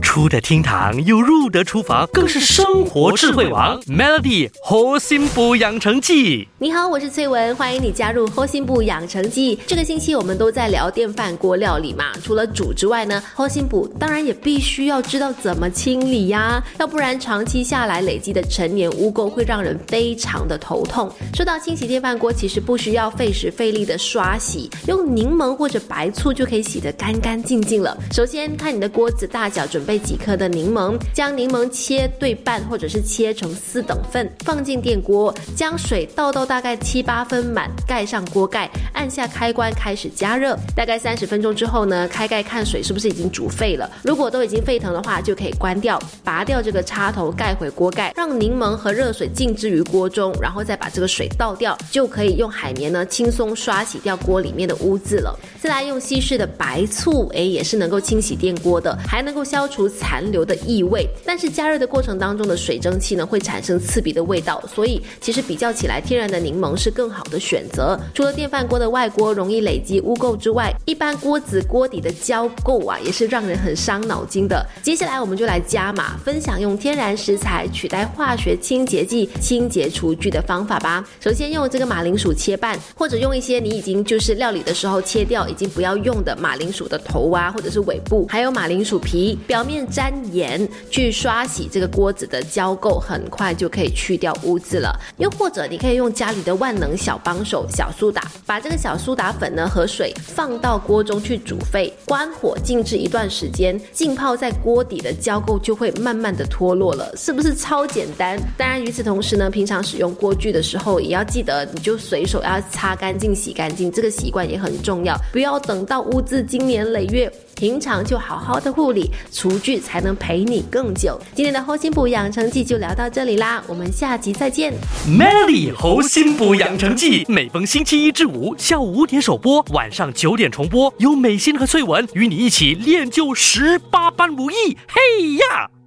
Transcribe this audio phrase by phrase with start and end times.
[0.00, 3.80] 出得厅堂又入得厨房，更是生活智慧王。
[3.82, 9.58] Melody 核心补养成记，你好，我是翠文，欢迎你加入核心补养成记。
[9.66, 21.12] 这个星期我们都在聊电饭锅料理嘛，除了煮之外呢，核心补当然也必须要知道怎么清理呀，要不然长期下来累积的陈年污垢会让人非常的头痛。
[21.34, 27.96] 说到清洗电饭锅，其实不需要费时费力的刷洗，用柠檬或者白醋就可以洗得干干净净了。
[28.10, 29.89] 首先看你的锅子大小，准备。
[29.90, 40.56] 备几颗的柠檬，将柠檬切对半，或者是切成四等份，放进电锅，将水倒到大概七八分满，盖上锅盖，按下开关开始加热。
[40.76, 43.90] 大概三十分钟之后呢，开盖看水是不是已经煮沸了。
[44.04, 55.36] 如果都已经沸腾的话，就可以关掉，拔掉这个插头，盖回锅盖，让柠檬和热水静置于锅中，然后再把这个水倒掉，就可以用海绵呢轻松刷洗掉锅里面的污渍了。
[55.60, 59.79] 再来用稀释的白醋，哎，也是能够清洗电锅的，还能够消除。
[59.88, 67.98] 残留的异味，但是加热的过程当中的水蒸气呢，会产生刺鼻的味道，所以其实比较起来，天然的柠檬是更好的选择。
[68.14, 74.64] 除了电饭锅的外锅容易累积污垢之外，一般锅子锅底的胶垢啊，也是让人很伤脑筋的。
[74.82, 81.04] 接下来我们就来加码，分享用天然食材取代化学清洁剂、清洁厨具的方法吧。
[81.20, 89.86] 首先用这个马铃薯切半，或者用一些你已经就是料理的时候切掉已经不要用的马铃薯的头啊，或者是尾部，还有马铃薯皮表面。
[89.90, 94.96] 沾盐去刷洗这个锅子的胶垢，很快就可以去掉污渍了。
[95.18, 108.38] 又或者你可以用家里的万能小帮手小苏打，把这个小苏打粉呢和水放到锅中去煮沸，关火静置一段时间，浸泡在锅底的胶垢就会慢慢的脱落了，是不是超简单？
[108.56, 117.30] 当然与此同时呢，平常使用锅具的时候也要记得，你就随手要擦干净、洗干净，这个习惯也很重要，不要等到污渍经年累月。
[117.56, 119.10] 平常就好好的护理
[119.50, 121.20] 独具，才能陪你更久。
[121.34, 124.72] 今天的猴心补养成记就聊到这里啦，我们下集再见。
[125.08, 134.54] Melody 猴心补养成记每逢星期一至五下午五点首播，晚上九点重播，由美心和翠文与你一起练就十八般武艺。
[134.86, 135.79] 嘿呀！